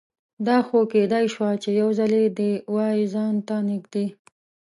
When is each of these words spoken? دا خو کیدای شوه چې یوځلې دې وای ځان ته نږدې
دا 0.47 0.57
خو 0.67 0.77
کیدای 0.93 1.25
شوه 1.33 1.49
چې 1.63 1.69
یوځلې 1.81 2.23
دې 2.37 2.51
وای 2.75 2.99
ځان 3.13 3.35
ته 3.47 3.55
نږدې 3.69 4.05